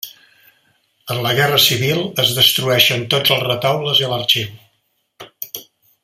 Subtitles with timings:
[1.15, 5.29] En la guerra civil es destrueixen tots els retaules i l'arxiu.